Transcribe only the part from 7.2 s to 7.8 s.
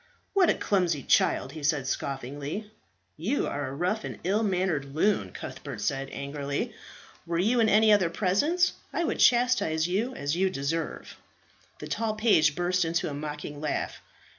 "Were you in